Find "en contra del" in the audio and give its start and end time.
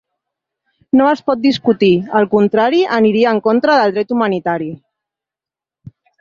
3.37-3.95